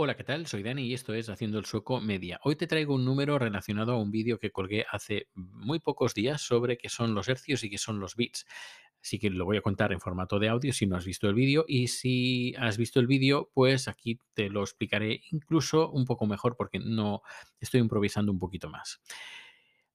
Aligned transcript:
Hola, 0.00 0.16
¿qué 0.16 0.22
tal? 0.22 0.46
Soy 0.46 0.62
Dani 0.62 0.84
y 0.84 0.94
esto 0.94 1.12
es 1.12 1.28
Haciendo 1.28 1.58
el 1.58 1.64
Sueco 1.64 2.00
Media. 2.00 2.38
Hoy 2.44 2.54
te 2.54 2.68
traigo 2.68 2.94
un 2.94 3.04
número 3.04 3.36
relacionado 3.36 3.94
a 3.94 4.00
un 4.00 4.12
vídeo 4.12 4.38
que 4.38 4.52
colgué 4.52 4.86
hace 4.88 5.26
muy 5.34 5.80
pocos 5.80 6.14
días 6.14 6.40
sobre 6.40 6.78
qué 6.78 6.88
son 6.88 7.16
los 7.16 7.28
hercios 7.28 7.64
y 7.64 7.70
qué 7.70 7.78
son 7.78 7.98
los 7.98 8.14
bits. 8.14 8.46
Así 9.02 9.18
que 9.18 9.28
lo 9.28 9.44
voy 9.44 9.56
a 9.56 9.60
contar 9.60 9.92
en 9.92 9.98
formato 9.98 10.38
de 10.38 10.50
audio 10.50 10.72
si 10.72 10.86
no 10.86 10.94
has 10.94 11.04
visto 11.04 11.28
el 11.28 11.34
vídeo 11.34 11.64
y 11.66 11.88
si 11.88 12.54
has 12.58 12.78
visto 12.78 13.00
el 13.00 13.08
vídeo, 13.08 13.50
pues 13.52 13.88
aquí 13.88 14.20
te 14.34 14.50
lo 14.50 14.60
explicaré 14.60 15.20
incluso 15.32 15.90
un 15.90 16.04
poco 16.04 16.26
mejor 16.26 16.54
porque 16.56 16.78
no 16.78 17.22
estoy 17.58 17.80
improvisando 17.80 18.30
un 18.30 18.38
poquito 18.38 18.70
más. 18.70 19.00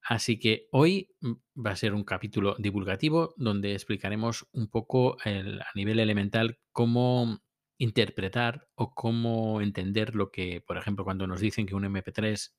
Así 0.02 0.38
que 0.38 0.68
hoy 0.72 1.12
mm, 1.22 1.32
va 1.66 1.72
a 1.72 1.78
ser 1.78 1.94
un 1.94 2.04
capítulo 2.04 2.58
divulgativo 2.60 3.34
donde 3.38 3.72
explicaremos 3.72 4.50
un 4.52 4.68
poco 4.68 5.16
a 5.24 5.72
nivel 5.76 6.00
elemental 6.00 6.60
cómo 6.74 7.40
interpretar 7.78 8.68
o 8.76 8.94
cómo 8.94 9.62
entender 9.62 10.16
lo 10.16 10.32
que, 10.32 10.62
por 10.62 10.78
ejemplo, 10.78 11.04
cuando 11.04 11.28
nos 11.28 11.40
dicen 11.42 11.66
que 11.66 11.76
un 11.76 11.86
MP3 11.86 12.56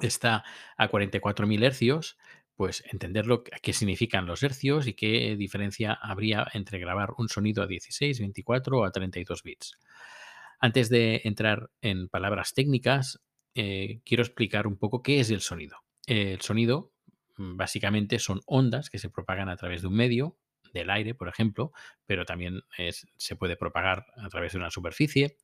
está 0.00 0.44
a 0.76 0.88
44.000 0.88 1.62
hercios, 1.62 2.18
pues 2.56 2.84
entender 2.92 3.26
lo 3.26 3.44
que- 3.44 3.52
qué 3.62 3.72
significan 3.72 4.26
los 4.26 4.42
hercios 4.42 4.86
y 4.86 4.94
qué 4.94 5.36
diferencia 5.36 5.92
habría 5.94 6.46
entre 6.54 6.78
grabar 6.78 7.10
un 7.18 7.28
sonido 7.28 7.62
a 7.62 7.66
16, 7.66 8.18
24 8.20 8.80
o 8.80 8.84
a 8.84 8.92
32 8.92 9.42
bits. 9.42 9.78
Antes 10.60 10.88
de 10.88 11.20
entrar 11.24 11.70
en 11.82 12.08
palabras 12.08 12.52
técnicas, 12.54 13.20
eh, 13.54 14.00
quiero 14.04 14.22
explicar 14.22 14.66
un 14.66 14.76
poco 14.76 15.02
qué 15.02 15.20
es 15.20 15.30
el 15.30 15.40
sonido. 15.40 15.78
El 16.06 16.40
sonido, 16.40 16.92
mm, 17.36 17.56
básicamente, 17.56 18.18
son 18.18 18.40
ondas 18.46 18.90
que 18.90 18.98
se 18.98 19.10
propagan 19.10 19.48
a 19.48 19.56
través 19.56 19.82
de 19.82 19.88
un 19.88 19.94
medio, 19.94 20.36
del 20.72 20.90
aire, 20.90 21.14
por 21.14 21.28
ejemplo, 21.28 21.72
pero 22.06 22.24
también 22.24 22.62
se 23.16 23.36
puede 23.36 23.56
propagar 23.56 24.06
a 24.16 24.28
través 24.28 24.52
de 24.52 24.58
una 24.58 24.70
superficie 24.70 25.36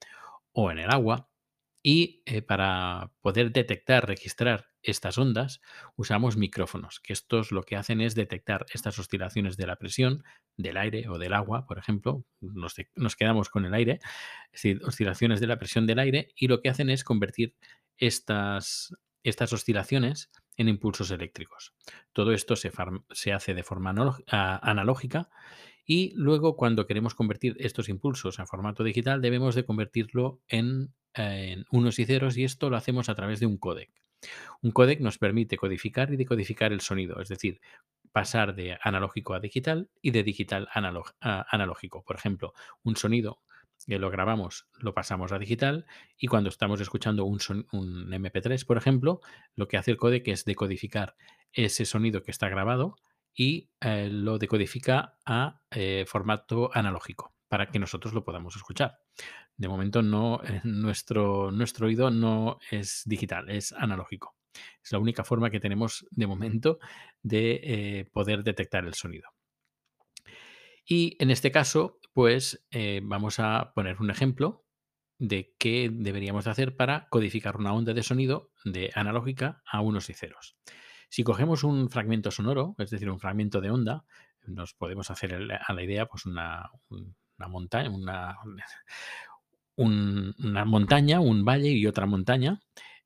o 0.53 0.71
en 0.71 0.79
el 0.79 0.91
agua. 0.91 1.29
Y 1.87 2.23
eh, 2.25 2.41
para 2.41 3.13
poder 3.21 3.53
detectar, 3.53 4.07
registrar 4.09 4.69
estas 4.85 5.19
ondas, 5.19 5.61
usamos 5.97 6.37
micrófonos, 6.37 7.01
que 7.01 7.13
estos 7.13 7.53
lo 7.53 7.63
que 7.63 7.77
hacen 7.77 8.01
es 8.01 8.15
detectar 8.15 8.65
estas 8.73 8.99
oscilaciones 8.99 9.57
de 9.57 9.67
la 9.67 9.77
presión 9.77 10.25
del 10.57 10.77
aire 10.77 11.09
o 11.09 11.19
del 11.19 11.35
agua, 11.35 11.67
por 11.67 11.79
ejemplo. 11.79 12.25
Nos, 12.41 12.75
quedamos 13.17 13.49
con 13.49 13.65
el 13.65 13.75
aire, 13.75 14.01
oscilaciones 14.83 15.41
de 15.41 15.47
la 15.47 15.59
presión 15.59 15.87
del 15.87 15.99
aire, 15.99 16.29
y 16.37 16.49
lo 16.49 16.61
que 16.61 16.69
hacen 16.69 16.89
es 16.89 17.05
convertir 17.05 17.55
estas, 17.99 18.95
estas 19.23 19.53
oscilaciones 19.53 20.31
en 20.57 20.69
impulsos 20.69 21.11
eléctricos. 21.11 21.75
Todo 22.13 22.33
esto 22.33 22.57
se, 22.57 22.73
se 23.11 23.33
hace 23.33 23.55
de 23.55 23.63
forma 23.63 23.95
analógica 24.31 25.29
y 25.87 26.13
luego 26.15 26.57
cuando 26.57 26.87
queremos 26.87 27.15
convertir 27.15 27.57
estos 27.59 27.89
impulsos 27.89 28.41
a 28.41 28.47
formato 28.47 28.85
digital 28.85 29.21
debemos 29.21 29.55
de 29.55 29.65
convertirlo 29.65 30.41
en, 30.49 30.95
unos 31.71 31.99
y 31.99 32.07
ceros 32.07 32.37
y 32.37 32.45
esto 32.45 32.71
lo 32.71 32.77
hacemos 32.77 33.09
a 33.09 33.15
través 33.15 33.41
de 33.41 33.47
un 33.47 33.59
códec. 33.59 33.91
Un 34.63 34.71
códec 34.71 35.01
nos 35.01 35.19
permite 35.19 35.57
codificar 35.57 36.13
y 36.13 36.17
decodificar 36.17 36.73
el 36.73 36.81
sonido, 36.81 37.21
es 37.21 37.29
decir, 37.29 37.61
pasar 38.11 38.55
de 38.55 38.79
analógico 38.81 39.35
a 39.35 39.41
digital 39.41 39.91
y 40.01 40.13
de 40.13 40.23
digital 40.23 40.69
a 40.73 41.47
analógico. 41.51 42.03
Por 42.03 42.17
ejemplo, 42.17 42.55
un 42.83 42.97
sonido 42.97 43.41
que 43.87 43.99
lo 43.99 44.11
grabamos, 44.11 44.67
lo 44.79 44.95
pasamos 44.95 45.33
a 45.33 45.39
digital 45.39 45.87
y 46.17 46.27
cuando 46.29 46.49
estamos 46.49 46.81
escuchando 46.81 47.25
un, 47.25 47.41
son- 47.41 47.67
un 47.73 48.13
MP3, 48.13 48.65
por 48.65 48.77
ejemplo, 48.77 49.21
lo 49.57 49.69
que 49.69 49.77
hace 49.77 49.91
el 49.91 49.97
códec 49.97 50.27
es 50.29 50.45
decodificar 50.45 51.17
ese 51.53 51.85
sonido 51.85 52.23
que 52.23 52.31
está 52.31 52.49
grabado 52.49 52.97
y 53.35 53.71
eh, 53.81 54.09
lo 54.11 54.39
decodifica 54.39 55.19
a 55.27 55.61
eh, 55.71 56.05
formato 56.07 56.71
analógico 56.73 57.35
para 57.49 57.67
que 57.67 57.79
nosotros 57.79 58.15
lo 58.15 58.25
podamos 58.25 58.57
escuchar. 58.57 58.99
De 59.57 59.69
momento 59.69 60.01
eh, 60.45 60.61
nuestro, 60.65 61.51
nuestro 61.53 61.87
oído 61.87 62.11
no 62.11 62.59
es 62.71 63.03
digital, 63.07 63.49
es 63.51 63.73
analógico. 63.73 64.37
Es 64.83 64.93
la 64.93 64.99
única 64.99 65.25
forma 65.25 65.51
que 65.51 65.61
tenemos 65.61 66.07
de 66.11 66.27
momento 66.27 66.79
de 67.23 67.61
eh, 67.63 68.05
poder 68.13 68.43
detectar 68.45 68.85
el 68.85 68.95
sonido. 68.95 69.31
Y 70.87 71.17
en 71.23 71.31
este 71.31 71.51
caso, 71.51 71.99
pues 72.13 72.65
eh, 72.71 73.01
vamos 73.03 73.39
a 73.41 73.73
poner 73.75 74.01
un 74.01 74.11
ejemplo 74.11 74.67
de 75.19 75.55
qué 75.59 75.91
deberíamos 75.93 76.45
de 76.45 76.51
hacer 76.51 76.77
para 76.77 77.09
codificar 77.09 77.57
una 77.57 77.73
onda 77.73 77.95
de 77.95 78.03
sonido 78.03 78.51
de 78.65 78.91
analógica 78.95 79.63
a 79.71 79.81
unos 79.81 80.11
y 80.11 80.15
ceros. 80.15 80.57
Si 81.09 81.23
cogemos 81.23 81.65
un 81.65 81.89
fragmento 81.91 82.31
sonoro, 82.31 82.75
es 82.79 82.91
decir, 82.91 83.09
un 83.11 83.21
fragmento 83.21 83.61
de 83.61 83.71
onda, 83.71 84.05
nos 84.47 84.75
podemos 84.75 85.11
hacer 85.11 85.35
a 85.35 85.73
la 85.73 85.83
idea 85.83 86.07
pues 86.07 86.27
una, 86.27 86.69
un- 86.89 87.17
una 87.39 87.49
montaña, 87.49 87.91
una, 87.91 88.37
un- 89.77 90.35
montaña, 90.67 91.21
un 91.21 91.45
valle 91.45 91.71
y 91.71 91.87
otra 91.87 92.07
montaña, 92.07 92.61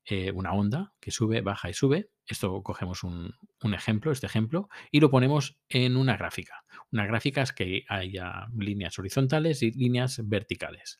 eh, 0.05 0.31
una 0.31 0.53
onda 0.53 0.93
que 0.99 1.11
sube, 1.11 1.41
baja 1.41 1.69
y 1.69 1.73
sube. 1.73 2.09
Esto 2.29 2.61
cogemos 2.61 3.03
un, 3.03 3.33
un 3.63 3.73
ejemplo, 3.73 4.11
este 4.11 4.27
ejemplo, 4.27 4.69
y 4.91 4.99
lo 4.99 5.09
ponemos 5.09 5.57
en 5.67 5.97
una 5.97 6.15
gráfica. 6.15 6.63
Una 6.91 7.07
gráfica 7.07 7.41
es 7.41 7.51
que 7.51 7.85
haya 7.89 8.47
líneas 8.55 8.99
horizontales 8.99 9.63
y 9.63 9.71
líneas 9.71 10.21
verticales. 10.23 10.99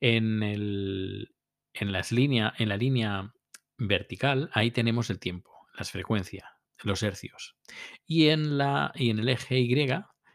En, 0.00 0.44
el, 0.44 1.34
en, 1.72 1.92
las 1.92 2.12
línea, 2.12 2.54
en 2.56 2.68
la 2.68 2.76
línea 2.76 3.34
vertical, 3.78 4.48
ahí 4.52 4.70
tenemos 4.70 5.10
el 5.10 5.18
tiempo, 5.18 5.50
las 5.76 5.90
frecuencias, 5.90 6.44
los 6.84 7.02
hercios. 7.02 7.56
Y 8.06 8.28
en, 8.28 8.56
la, 8.56 8.92
y 8.94 9.10
en 9.10 9.18
el 9.18 9.28
eje 9.28 9.58
Y 9.58 9.68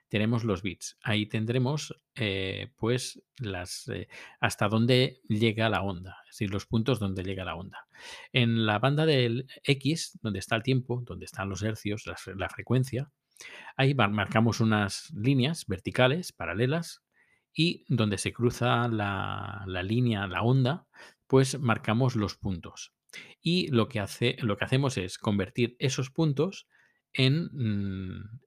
tenemos 0.10 0.44
los 0.44 0.62
bits. 0.62 0.98
Ahí 1.02 1.28
tendremos 1.28 1.96
eh, 2.16 2.74
pues 2.76 3.22
las 3.38 3.88
eh, 3.88 4.08
hasta 4.40 4.68
dónde 4.68 5.22
llega 5.30 5.70
la 5.70 5.82
onda, 5.82 6.18
es 6.26 6.36
decir, 6.36 6.52
los 6.52 6.66
puntos 6.66 7.00
donde 7.00 7.24
llega 7.24 7.46
la 7.46 7.56
onda. 7.56 7.88
En 8.34 8.66
la 8.66 8.80
banda 8.80 9.06
del 9.06 9.48
X, 9.64 10.20
donde 10.22 10.40
está 10.40 10.56
el 10.56 10.64
tiempo, 10.64 11.04
donde 11.06 11.26
están 11.26 11.50
los 11.50 11.64
hercios, 11.64 12.06
la, 12.06 12.18
la 12.36 12.50
frecuencia, 12.50 13.12
ahí 13.78 13.94
marcamos 13.94 14.60
unas 14.60 15.12
líneas 15.12 15.66
verticales, 15.68 16.34
paralelas, 16.34 17.04
y 17.54 17.86
donde 17.88 18.18
se 18.18 18.34
cruza 18.34 18.88
la, 18.88 19.64
la, 19.68 19.84
línea, 19.84 20.28
la 20.28 20.44
onda, 20.44 20.88
pues 21.28 21.60
marcamos 21.60 22.16
los 22.16 22.36
puntos. 22.36 22.94
Y 23.42 23.70
lo 23.70 23.90
que, 23.90 24.00
hace, 24.00 24.38
lo 24.40 24.58
que 24.58 24.66
hacemos 24.66 24.98
es 24.98 25.18
convertir 25.18 25.76
esos 25.80 26.10
puntos 26.10 26.68
en, 27.12 27.50
mm, 27.52 28.40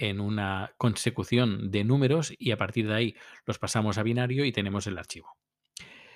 en 0.00 0.18
una 0.18 0.72
consecución 0.78 1.70
de 1.70 1.84
números 1.84 2.32
y 2.38 2.52
a 2.52 2.56
partir 2.56 2.88
de 2.88 2.94
ahí 2.94 3.16
los 3.44 3.58
pasamos 3.58 3.98
a 3.98 4.02
binario 4.02 4.46
y 4.46 4.52
tenemos 4.52 4.86
el 4.86 4.96
archivo. 4.96 5.36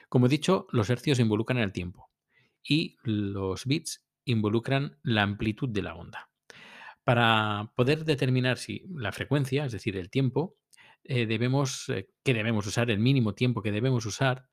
Como 0.08 0.26
he 0.26 0.30
dicho, 0.30 0.66
los 0.72 0.88
hercios 0.88 1.18
involucran 1.18 1.58
el 1.58 1.70
tiempo 1.70 2.10
y 2.62 2.96
los 3.02 3.66
bits 3.66 4.02
involucran 4.24 4.98
la 5.02 5.22
amplitud 5.22 5.68
de 5.68 5.82
la 5.82 5.94
onda. 5.94 6.30
Para 7.04 7.72
poder 7.76 8.06
determinar 8.06 8.56
si 8.56 8.86
la 8.94 9.12
frecuencia, 9.12 9.66
es 9.66 9.72
decir, 9.72 9.98
el 9.98 10.08
tiempo, 10.08 10.56
eh, 11.02 11.26
debemos, 11.26 11.90
eh, 11.90 12.08
que 12.24 12.32
debemos 12.32 12.66
usar, 12.66 12.90
el 12.90 12.98
mínimo 12.98 13.34
tiempo 13.34 13.60
que 13.60 13.70
debemos 13.70 14.06
usar, 14.06 14.48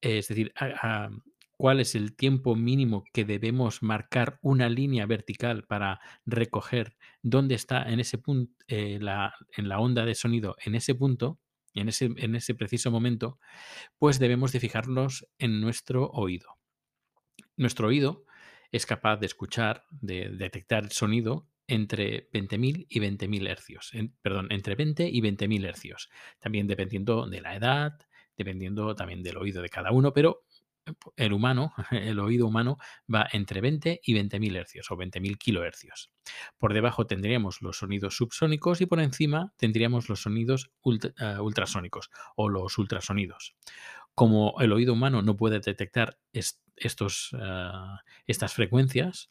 es 0.00 0.28
decir, 0.28 0.52
cuál 1.56 1.80
es 1.80 1.94
el 1.94 2.16
tiempo 2.16 2.56
mínimo 2.56 3.04
que 3.12 3.24
debemos 3.24 3.82
marcar 3.82 4.38
una 4.42 4.68
línea 4.68 5.06
vertical 5.06 5.64
para 5.64 6.00
recoger 6.26 6.96
dónde 7.22 7.54
está 7.54 7.82
en 7.84 8.00
ese 8.00 8.18
punto, 8.18 8.52
eh, 8.66 8.98
la, 9.00 9.34
en 9.56 9.68
la 9.68 9.78
onda 9.78 10.04
de 10.04 10.14
sonido, 10.14 10.56
en 10.64 10.74
ese 10.74 10.94
punto, 10.94 11.38
en 11.74 11.88
ese, 11.88 12.10
en 12.16 12.34
ese 12.36 12.54
preciso 12.54 12.90
momento, 12.90 13.38
pues 13.98 14.18
debemos 14.18 14.52
de 14.52 14.60
fijarnos 14.60 15.26
en 15.38 15.60
nuestro 15.60 16.10
oído. 16.10 16.58
Nuestro 17.56 17.88
oído 17.88 18.24
es 18.72 18.86
capaz 18.86 19.16
de 19.18 19.26
escuchar, 19.26 19.84
de 19.90 20.30
detectar 20.30 20.84
el 20.84 20.92
sonido 20.92 21.48
entre 21.66 22.30
20.000 22.30 22.86
y 22.88 23.00
20.000 23.00 23.48
hercios. 23.48 23.92
Perdón, 24.20 24.48
entre 24.50 24.74
20 24.74 25.08
y 25.08 25.20
20.000 25.20 25.66
hercios. 25.66 26.10
También 26.40 26.66
dependiendo 26.66 27.26
de 27.28 27.40
la 27.40 27.56
edad, 27.56 27.92
dependiendo 28.36 28.94
también 28.94 29.22
del 29.22 29.36
oído 29.36 29.62
de 29.62 29.68
cada 29.68 29.92
uno, 29.92 30.12
pero 30.12 30.44
el 31.16 31.32
humano, 31.32 31.72
el 31.90 32.18
oído 32.18 32.46
humano, 32.46 32.78
va 33.12 33.28
entre 33.32 33.60
20 33.60 34.00
y 34.04 34.14
20.000 34.14 34.56
hercios 34.56 34.90
o 34.90 34.96
20.000 34.96 35.38
kilohercios. 35.38 36.10
Por 36.58 36.74
debajo 36.74 37.06
tendríamos 37.06 37.62
los 37.62 37.78
sonidos 37.78 38.16
subsónicos 38.16 38.80
y 38.80 38.86
por 38.86 39.00
encima 39.00 39.52
tendríamos 39.56 40.08
los 40.08 40.22
sonidos 40.22 40.70
ultra, 40.82 41.12
uh, 41.38 41.42
ultrasónicos 41.42 42.10
o 42.36 42.48
los 42.48 42.78
ultrasonidos. 42.78 43.56
Como 44.14 44.54
el 44.60 44.72
oído 44.72 44.92
humano 44.92 45.22
no 45.22 45.36
puede 45.36 45.60
detectar 45.60 46.18
est 46.32 46.60
estos, 46.76 47.32
uh, 47.32 47.98
estas 48.26 48.52
frecuencias, 48.54 49.30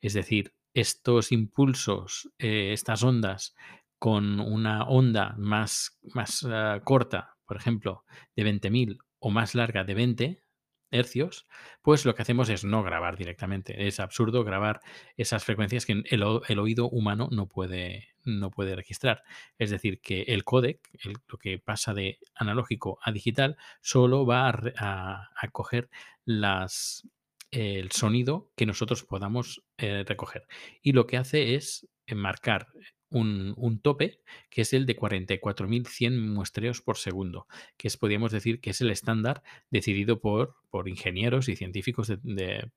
es 0.00 0.14
decir, 0.14 0.54
estos 0.72 1.32
impulsos, 1.32 2.30
eh, 2.38 2.72
estas 2.72 3.02
ondas 3.02 3.54
con 3.98 4.40
una 4.40 4.84
onda 4.84 5.34
más, 5.36 5.98
más 6.14 6.42
uh, 6.42 6.80
corta, 6.84 7.36
por 7.44 7.56
ejemplo, 7.56 8.04
de 8.34 8.44
20.000 8.44 8.98
o 9.18 9.30
más 9.30 9.54
larga 9.54 9.84
de 9.84 9.94
20, 9.94 10.42
hercios, 10.90 11.46
pues 11.82 12.04
lo 12.04 12.14
que 12.14 12.22
hacemos 12.22 12.48
es 12.48 12.64
no 12.64 12.82
grabar 12.82 13.16
directamente. 13.16 13.86
Es 13.86 14.00
absurdo 14.00 14.44
grabar 14.44 14.80
esas 15.16 15.44
frecuencias 15.44 15.86
que 15.86 16.02
el, 16.04 16.22
oído 16.58 16.88
humano 16.88 17.28
no 17.30 17.46
puede, 17.46 18.08
no 18.24 18.50
puede 18.50 18.76
registrar. 18.76 19.22
Es 19.58 19.70
decir, 19.70 20.00
que 20.00 20.22
el 20.22 20.44
codec, 20.44 20.80
lo 21.28 21.38
que 21.38 21.58
pasa 21.58 21.94
de 21.94 22.18
analógico 22.34 22.98
a 23.02 23.12
digital, 23.12 23.56
solo 23.80 24.26
va 24.26 24.48
a, 24.48 25.30
a, 25.36 25.48
coger 25.48 25.88
las, 26.24 27.08
el 27.50 27.90
sonido 27.92 28.50
que 28.56 28.66
nosotros 28.66 29.04
podamos 29.04 29.62
eh, 29.78 30.04
recoger. 30.06 30.46
Y 30.82 30.92
lo 30.92 31.06
que 31.06 31.16
hace 31.16 31.54
es 31.54 31.88
marcar 32.14 32.68
un, 33.10 33.80
tope 33.82 34.20
que 34.50 34.62
es 34.62 34.72
el 34.72 34.86
de 34.86 34.96
44.100 34.96 36.18
muestreos 36.32 36.80
por 36.80 36.96
segundo, 36.96 37.46
que 37.76 37.88
es, 37.88 37.96
podríamos 37.96 38.32
decir 38.32 38.60
que 38.60 38.70
es 38.70 38.80
el 38.80 38.90
estándar 38.90 39.42
decidido 39.70 40.20
por, 40.20 40.56
por 40.70 40.88
ingenieros 40.88 41.48
y 41.48 41.56
científicos 41.56 42.12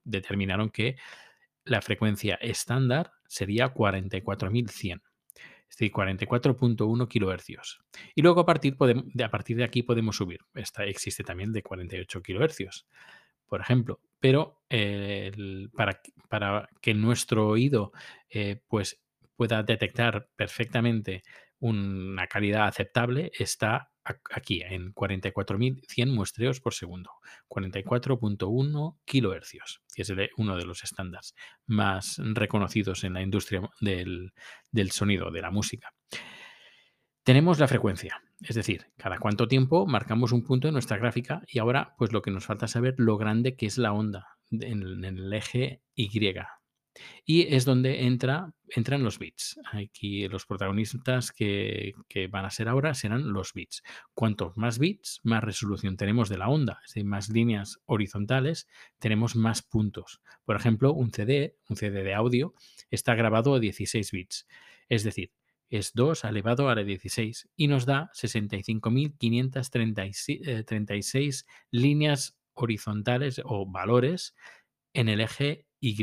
determinaron 0.03 0.69
que 0.69 0.97
la 1.65 1.81
frecuencia 1.81 2.35
estándar 2.35 3.11
sería 3.27 3.73
44.100 3.73 5.01
es 5.73 5.77
decir, 5.77 5.91
44.1 5.91 7.07
kilohercios. 7.07 7.81
Y 8.13 8.21
luego 8.21 8.41
a 8.41 8.45
partir, 8.45 8.77
de, 8.77 9.23
a 9.23 9.31
partir 9.31 9.57
de 9.57 9.63
aquí 9.63 9.81
podemos 9.81 10.17
subir. 10.17 10.41
Esta 10.53 10.85
existe 10.85 11.23
también 11.23 11.51
de 11.51 11.63
48 11.63 12.21
kilohercios, 12.21 12.85
por 13.47 13.59
ejemplo. 13.59 13.99
Pero 14.19 14.61
para, 15.75 15.99
para, 16.29 16.69
que 16.79 16.93
nuestro 16.93 17.47
oído 17.47 17.91
eh, 18.29 18.61
pues 18.67 19.02
pueda 19.35 19.63
detectar 19.63 20.27
perfectamente 20.35 21.23
una 21.59 22.27
calidad 22.27 22.67
aceptable 22.67 23.31
está 23.39 23.89
aquí 24.03 24.61
en 24.61 24.93
44.100 24.93 26.13
muestreos 26.13 26.59
por 26.59 26.73
segundo, 26.73 27.11
44.1 27.47 28.97
kilohercios, 29.05 29.81
que 29.95 30.01
es 30.01 30.13
uno 30.37 30.57
de 30.57 30.65
los 30.65 30.83
estándares 30.83 31.35
más 31.65 32.19
reconocidos 32.19 33.05
en 33.05 33.13
la 33.13 33.21
industria 33.21 33.61
del, 33.79 34.33
sonido, 34.91 35.31
de 35.31 35.41
la 35.41 35.51
música. 35.51 35.93
Tenemos 37.23 37.59
la 37.59 37.69
frecuencia, 37.69 38.21
es 38.41 38.55
decir, 38.55 38.87
cada 38.97 39.17
cuánto 39.17 39.47
tiempo 39.47 39.85
marcamos 39.87 40.33
un 40.33 40.43
punto 40.43 40.67
en 40.67 40.73
nuestra 40.73 40.97
gráfica 40.97 41.41
y 41.47 41.59
ahora 41.59 41.95
pues 41.97 42.11
lo 42.11 42.21
que 42.21 42.31
nos 42.31 42.45
falta 42.45 42.67
saber 42.67 42.95
lo 42.97 43.17
grande 43.17 43.55
que 43.55 43.67
es 43.67 43.77
la 43.77 43.93
onda 43.93 44.27
en 44.51 45.05
el 45.05 45.31
eje 45.31 45.81
Y, 45.95 46.09
y 47.25 47.53
es 47.53 47.65
donde 47.65 48.03
entra, 48.03 48.53
entran 48.69 49.03
los 49.03 49.19
bits. 49.19 49.59
Aquí 49.71 50.27
los 50.27 50.45
protagonistas 50.45 51.31
que, 51.31 51.93
van 52.29 52.45
a 52.45 52.49
ser 52.49 52.67
ahora 52.69 52.93
serán 52.93 53.33
los 53.33 53.53
bits. 53.53 53.83
Cuantos 54.13 54.55
más 54.57 54.79
bits, 54.79 55.19
más 55.23 55.43
resolución 55.43 55.97
tenemos 55.97 56.29
de 56.29 56.37
la 56.37 56.47
onda, 56.49 56.79
es 56.85 56.93
decir, 56.93 57.05
más 57.05 57.29
líneas 57.29 57.79
horizontales, 57.85 58.67
tenemos 58.99 59.35
más 59.35 59.61
puntos. 59.61 60.21
Por 60.45 60.55
ejemplo, 60.55 60.93
un 60.93 61.11
CD, 61.11 61.57
un 61.69 61.75
CD 61.77 62.03
de 62.03 62.13
audio, 62.13 62.53
está 62.91 63.15
grabado 63.15 63.55
a 63.55 63.59
16 63.59 64.11
bits. 64.11 64.47
Es 64.89 65.03
decir, 65.03 65.31
es 65.69 65.93
2 65.93 66.25
elevado 66.25 66.69
a 66.69 66.75
la 66.75 66.83
16 66.83 67.49
y 67.55 67.67
nos 67.67 67.87
da 67.87 68.11
65.536 68.13 70.45
eh, 70.45 70.63
líneas 71.71 72.37
horizontales 72.53 73.41
o 73.43 73.65
valores 73.65 74.35
en 74.93 75.09
el 75.09 75.21
eje 75.21 75.65
Y 75.79 75.95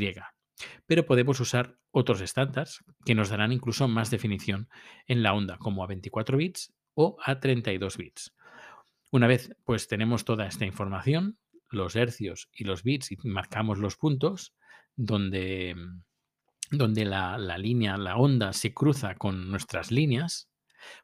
pero 0.86 1.06
podemos 1.06 1.40
usar 1.40 1.76
otros 1.90 2.20
estándares 2.20 2.84
que 3.04 3.14
nos 3.14 3.30
darán 3.30 3.52
incluso 3.52 3.88
más 3.88 4.10
definición 4.10 4.68
en 5.06 5.22
la 5.22 5.34
onda, 5.34 5.58
como 5.58 5.82
a 5.82 5.86
24 5.86 6.36
bits 6.36 6.72
o 6.94 7.16
a 7.24 7.40
32 7.40 7.96
bits. 7.96 8.34
Una 9.10 9.26
vez 9.26 9.56
pues 9.64 9.88
tenemos 9.88 10.24
toda 10.24 10.46
esta 10.46 10.64
información, 10.64 11.38
los 11.68 11.96
hercios 11.96 12.48
y 12.52 12.64
los 12.64 12.82
bits 12.82 13.12
y 13.12 13.16
marcamos 13.24 13.78
los 13.78 13.96
puntos 13.96 14.54
donde, 14.96 15.74
donde 16.70 17.04
la, 17.04 17.38
la 17.38 17.58
línea, 17.58 17.96
la 17.96 18.16
onda 18.16 18.52
se 18.52 18.72
cruza 18.74 19.14
con 19.14 19.50
nuestras 19.50 19.90
líneas, 19.90 20.50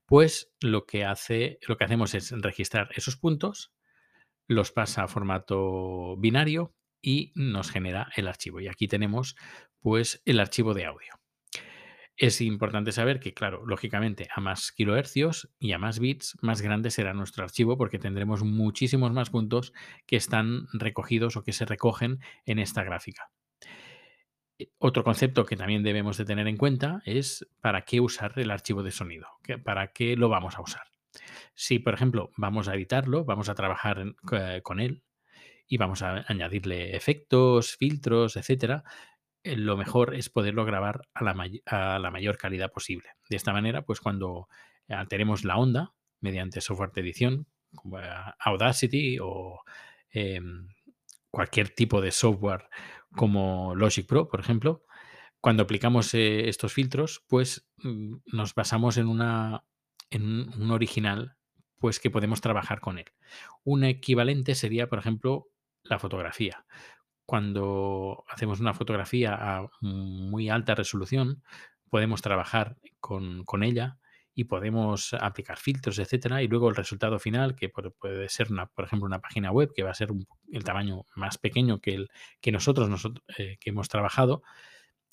pues 0.06 0.52
lo 0.60 0.86
que, 0.86 1.04
hace, 1.04 1.58
lo 1.66 1.76
que 1.76 1.84
hacemos 1.84 2.14
es 2.14 2.30
registrar 2.30 2.90
esos 2.94 3.16
puntos, 3.16 3.72
los 4.48 4.72
pasa 4.72 5.04
a 5.04 5.08
formato 5.08 6.16
binario 6.16 6.74
y 7.06 7.30
nos 7.36 7.70
genera 7.70 8.10
el 8.16 8.26
archivo. 8.26 8.60
Y 8.60 8.66
aquí 8.66 8.88
tenemos 8.88 9.36
pues 9.78 10.20
el 10.24 10.40
archivo 10.40 10.74
de 10.74 10.86
audio. 10.86 11.12
Es 12.16 12.40
importante 12.40 12.90
saber 12.90 13.20
que, 13.20 13.32
claro, 13.32 13.64
lógicamente 13.64 14.26
a 14.34 14.40
más 14.40 14.72
kilohercios 14.72 15.48
y 15.60 15.70
a 15.70 15.78
más 15.78 16.00
bits, 16.00 16.36
más 16.42 16.62
grande 16.62 16.90
será 16.90 17.14
nuestro 17.14 17.44
archivo 17.44 17.78
porque 17.78 18.00
tendremos 18.00 18.42
muchísimos 18.42 19.12
más 19.12 19.30
puntos 19.30 19.72
que 20.04 20.16
están 20.16 20.66
recogidos 20.72 21.36
o 21.36 21.44
que 21.44 21.52
se 21.52 21.64
recogen 21.64 22.18
en 22.44 22.58
esta 22.58 22.82
gráfica. 22.82 23.30
Eh, 24.58 24.70
otro 24.78 25.04
concepto 25.04 25.44
que 25.44 25.56
también 25.56 25.84
debemos 25.84 26.16
de 26.16 26.24
tener 26.24 26.48
en 26.48 26.56
cuenta 26.56 27.02
es 27.04 27.46
para 27.60 27.82
qué 27.82 28.00
usar 28.00 28.32
el 28.36 28.50
archivo 28.50 28.82
de 28.82 28.90
sonido, 28.90 29.28
para 29.62 29.92
qué 29.92 30.16
lo 30.16 30.28
vamos 30.28 30.56
a 30.56 30.62
usar. 30.62 30.88
Si, 31.54 31.78
por 31.78 31.94
ejemplo, 31.94 32.30
vamos 32.36 32.66
a 32.66 32.74
editarlo, 32.74 33.24
vamos 33.24 33.48
a 33.48 33.54
trabajar 33.54 34.14
eh, 34.32 34.60
con 34.64 34.80
él, 34.80 35.04
y 35.66 35.76
vamos 35.78 36.02
a 36.02 36.24
añadirle 36.28 36.96
efectos, 36.96 37.76
filtros, 37.76 38.36
etcétera, 38.36 38.84
eh, 39.42 39.56
lo 39.56 39.76
mejor 39.76 40.14
es 40.14 40.28
poderlo 40.28 40.64
grabar 40.64 41.02
a 41.14 41.24
la, 41.24 42.10
mayor 42.10 42.36
calidad 42.38 42.72
posible. 42.72 43.10
De 43.28 43.36
esta 43.36 43.52
manera, 43.52 43.82
pues 43.82 44.00
cuando 44.00 44.48
tenemos 45.08 45.44
la 45.44 45.56
onda 45.56 45.94
mediante 46.20 46.60
software 46.60 46.92
de 46.92 47.00
edición, 47.00 47.46
como 47.74 47.98
Audacity 48.38 49.18
o 49.20 49.60
em, 50.10 50.68
cualquier 51.30 51.70
tipo 51.70 52.00
de 52.00 52.12
software 52.12 52.68
como 53.14 53.74
Logic 53.74 54.06
Pro, 54.06 54.28
por 54.28 54.40
ejemplo, 54.40 54.84
cuando 55.40 55.62
aplicamos 55.62 56.12
eh, 56.14 56.48
estos 56.48 56.72
filtros, 56.72 57.24
pues 57.28 57.68
mm, 57.78 58.16
nos 58.32 58.54
basamos 58.54 58.96
en, 58.96 59.06
una, 59.06 59.64
en 60.10 60.48
un 60.60 60.70
original 60.70 61.36
pues 61.78 62.00
que 62.00 62.10
podemos 62.10 62.40
trabajar 62.40 62.80
con 62.80 62.98
él. 62.98 63.06
Un 63.62 63.84
equivalente 63.84 64.54
sería, 64.54 64.88
por 64.88 64.98
ejemplo, 64.98 65.48
la 65.88 65.98
fotografía. 65.98 66.64
Cuando 67.24 68.24
hacemos 68.28 68.60
una 68.60 68.74
fotografía 68.74 69.34
a 69.34 69.68
muy 69.80 70.48
alta 70.48 70.74
resolución, 70.74 71.42
podemos 71.90 72.22
trabajar 72.22 72.76
con, 73.00 73.44
ella 73.62 73.98
y 74.34 74.44
podemos 74.44 75.14
aplicar 75.14 75.58
filtros, 75.58 75.98
etcétera, 75.98 76.42
y 76.42 76.48
luego 76.48 76.68
el 76.68 76.76
resultado 76.76 77.18
final, 77.18 77.56
que 77.56 77.68
puede 77.68 78.28
ser, 78.28 78.52
una, 78.52 78.66
por 78.66 78.84
ejemplo, 78.84 79.06
una 79.06 79.20
página 79.20 79.50
web 79.50 79.72
que 79.74 79.82
va 79.82 79.90
a 79.90 79.94
ser 79.94 80.10
el 80.52 80.64
tamaño 80.64 81.06
más 81.14 81.38
pequeño 81.38 81.80
que 81.80 81.94
el 81.94 82.08
que 82.40 82.52
nosotros, 82.52 82.88
nosotros 82.88 83.24
eh, 83.38 83.56
que 83.58 83.70
hemos 83.70 83.88
trabajado, 83.88 84.42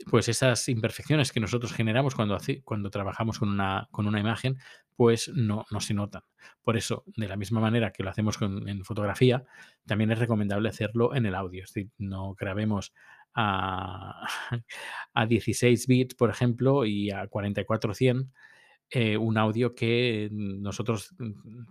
pues 0.10 0.28
esas 0.28 0.68
imperfecciones 0.70 1.32
que 1.32 1.40
nosotros 1.40 1.74
generamos 1.74 2.16
cuando, 2.16 2.38
cuando 2.64 2.90
trabajamos 2.90 3.40
con 3.40 3.50
una, 3.50 3.88
con 3.92 4.08
una 4.08 4.20
imagen, 4.20 4.58
pues 4.96 5.30
no, 5.34 5.66
no, 5.72 5.80
se 5.80 5.94
notan. 5.94 6.24
Por 6.62 6.78
eso, 6.78 7.04
de 7.16 7.28
la 7.28 7.36
misma 7.36 7.60
manera 7.60 7.92
que 7.92 8.04
lo 8.04 8.10
hacemos 8.10 8.38
en 8.42 8.84
fotografía, 8.84 9.44
también 9.86 10.12
es 10.12 10.20
recomendable 10.20 10.70
hacerlo 10.70 11.16
en 11.16 11.26
el 11.26 11.36
audio. 11.36 11.64
Es 11.64 11.74
decir, 11.74 11.92
no 11.98 12.36
grabemos 12.36 12.94
a, 13.34 14.28
a 15.14 15.26
16 15.26 15.88
bits, 15.88 16.16
por 16.16 16.30
ejemplo, 16.30 16.86
y 16.86 17.12
a 17.12 17.28
4400 17.28 18.28
eh, 18.96 19.18
un 19.18 19.40
audio 19.40 19.74
que 19.74 20.30
nosotros 20.32 21.16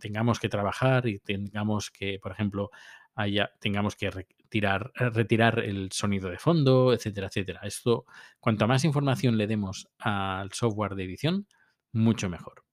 tengamos 0.01 0.41
que 0.41 0.49
trabajar 0.49 1.07
y 1.07 1.21
tengamos 1.21 1.93
que, 1.93 2.19
por 2.21 2.33
ejemplo, 2.33 2.71
haya, 3.15 3.53
tengamos 3.61 3.95
que 3.95 4.11
eh, 4.55 5.11
retirar 5.11 5.59
el 5.61 5.91
sonido 5.93 6.31
de 6.31 6.39
fondo, 6.39 6.93
etcétera, 6.93 7.29
etcétera. 7.29 7.61
Esto, 7.65 8.05
cuanto 8.41 8.67
más 8.69 8.85
información 8.85 9.37
le 9.37 9.47
demos 9.47 9.89
al 9.99 10.53
software 10.53 10.95
de 10.95 11.05
edición, 11.05 11.47
mucho 11.93 12.29
mejor. 12.29 12.65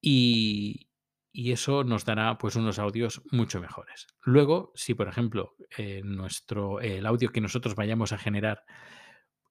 Y, 0.00 0.84
eso 1.32 1.84
nos 1.84 2.04
dará 2.04 2.36
pues 2.36 2.56
unos 2.56 2.80
audios 2.80 3.22
mucho 3.30 3.60
mejores. 3.60 4.08
Luego, 4.22 4.72
si 4.74 4.94
por 4.94 5.06
ejemplo 5.06 5.54
eh, 5.76 6.00
nuestro, 6.04 6.80
el 6.80 7.06
audio 7.06 7.30
que 7.30 7.40
nosotros 7.40 7.76
vayamos 7.76 8.12
a 8.12 8.18
generar 8.18 8.64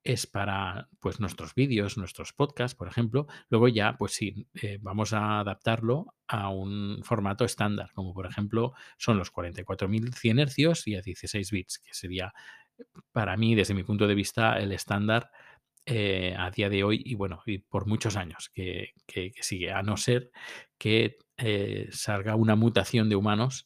es 0.04 0.28
para 0.28 0.90
pues, 1.00 1.20
nuestros 1.20 1.54
vídeos, 1.54 1.98
nuestros 1.98 2.34
podcasts, 2.34 2.76
por 2.76 2.88
ejemplo. 2.88 3.28
Luego 3.50 3.68
ya, 3.68 3.98
pues 3.98 4.14
sí, 4.14 4.48
eh, 4.62 4.78
vamos 4.82 5.14
a 5.14 5.40
adaptarlo 5.40 6.14
a 6.28 6.50
un 6.50 7.02
formato 7.04 7.46
estándar, 7.46 7.92
como 7.94 8.14
por 8.14 8.26
ejemplo 8.26 8.74
son 8.98 9.18
los 9.18 9.32
44.100 9.32 10.42
hercios 10.42 10.88
y 10.88 10.96
a 10.96 11.02
16 11.02 11.52
bits, 11.52 11.80
que 11.80 11.94
sería 11.94 12.34
para 13.12 13.36
mí, 13.38 13.56
desde 13.56 13.74
mi 13.74 13.84
punto 13.84 14.08
de 14.08 14.16
vista, 14.16 14.60
el 14.60 14.72
estándar 14.72 15.32
eh, 15.86 16.36
a 16.38 16.52
día 16.52 16.70
de 16.70 16.84
hoy 16.84 17.02
y 17.06 17.16
bueno, 17.16 17.42
y 17.46 17.60
por 17.60 17.88
muchos 17.88 18.18
años 18.18 18.52
que, 18.54 18.94
sigue, 19.42 19.72
a 19.72 19.82
no 19.84 19.98
ser 19.98 20.32
que 20.78 21.18
eh, 21.38 21.88
salga 21.92 22.36
una 22.36 22.56
mutación 22.56 23.10
de 23.10 23.16
humanos 23.16 23.66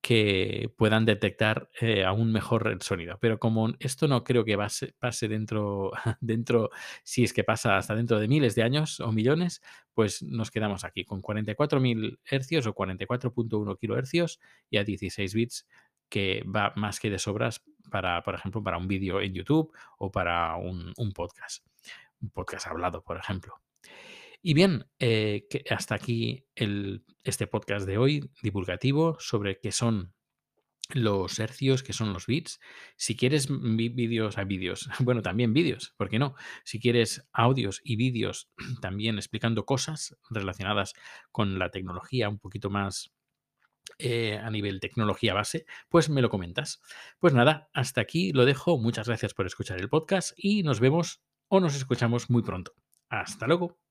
que 0.00 0.72
puedan 0.76 1.04
detectar 1.04 1.68
eh, 1.80 2.04
aún 2.04 2.32
mejor 2.32 2.68
el 2.68 2.80
sonido. 2.82 3.18
Pero 3.20 3.38
como 3.38 3.74
esto 3.80 4.06
no 4.08 4.24
creo 4.24 4.44
que 4.44 4.56
pase 4.98 5.28
dentro, 5.28 5.90
dentro, 6.20 6.70
si 7.02 7.24
es 7.24 7.32
que 7.32 7.44
pasa 7.44 7.76
hasta 7.76 7.94
dentro 7.94 8.18
de 8.18 8.28
miles 8.28 8.54
de 8.54 8.62
años 8.62 9.00
o 9.00 9.12
millones, 9.12 9.60
pues 9.94 10.22
nos 10.22 10.50
quedamos 10.50 10.84
aquí 10.84 11.04
con 11.04 11.20
44.000 11.22 12.20
hercios 12.30 12.66
o 12.66 12.74
44.1 12.74 13.78
kilohercios 13.78 14.40
y 14.70 14.78
a 14.78 14.84
16 14.84 15.34
bits 15.34 15.66
que 16.08 16.42
va 16.44 16.72
más 16.76 17.00
que 17.00 17.10
de 17.10 17.18
sobras 17.18 17.62
para, 17.90 18.22
por 18.22 18.34
ejemplo, 18.34 18.62
para 18.62 18.78
un 18.78 18.88
vídeo 18.88 19.20
en 19.20 19.34
YouTube 19.34 19.72
o 19.98 20.10
para 20.10 20.56
un, 20.56 20.92
un 20.96 21.12
podcast. 21.12 21.66
Un 22.20 22.30
podcast 22.30 22.66
hablado, 22.66 23.02
por 23.02 23.16
ejemplo. 23.16 23.60
Y 24.42 24.54
bien, 24.54 24.86
eh, 24.98 25.46
que 25.50 25.64
hasta 25.70 25.94
aquí 25.94 26.46
el, 26.54 27.04
este 27.24 27.46
podcast 27.46 27.86
de 27.86 27.98
hoy 27.98 28.30
divulgativo 28.42 29.16
sobre 29.18 29.58
qué 29.58 29.72
son 29.72 30.14
los 30.90 31.38
hercios, 31.38 31.82
qué 31.82 31.92
son 31.92 32.12
los 32.12 32.26
bits. 32.26 32.60
Si 32.96 33.16
quieres 33.16 33.48
vídeos 33.50 34.38
a 34.38 34.44
vídeos, 34.44 34.88
bueno, 35.00 35.22
también 35.22 35.52
vídeos, 35.52 35.94
¿por 35.96 36.08
qué 36.08 36.18
no? 36.18 36.34
Si 36.64 36.80
quieres 36.80 37.28
audios 37.32 37.80
y 37.84 37.96
vídeos 37.96 38.50
también 38.80 39.16
explicando 39.16 39.64
cosas 39.64 40.16
relacionadas 40.30 40.94
con 41.30 41.58
la 41.58 41.70
tecnología 41.70 42.28
un 42.28 42.38
poquito 42.38 42.70
más 42.70 43.12
eh, 43.98 44.38
a 44.38 44.50
nivel 44.50 44.80
tecnología 44.80 45.34
base, 45.34 45.66
pues 45.88 46.08
me 46.08 46.22
lo 46.22 46.30
comentas. 46.30 46.80
Pues 47.18 47.34
nada, 47.34 47.68
hasta 47.72 48.00
aquí 48.00 48.32
lo 48.32 48.44
dejo. 48.44 48.78
Muchas 48.78 49.08
gracias 49.08 49.34
por 49.34 49.46
escuchar 49.46 49.80
el 49.80 49.88
podcast 49.88 50.32
y 50.36 50.62
nos 50.62 50.78
vemos 50.78 51.22
o 51.48 51.60
nos 51.60 51.74
escuchamos 51.74 52.30
muy 52.30 52.42
pronto. 52.42 52.72
Hasta 53.08 53.46
luego. 53.46 53.87